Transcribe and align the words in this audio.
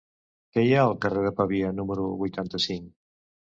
Què 0.55 0.63
hi 0.67 0.71
ha 0.77 0.85
al 0.85 0.93
carrer 1.03 1.27
de 1.27 1.33
Pavia 1.41 1.71
número 1.81 2.09
vuitanta-cinc? 2.25 2.91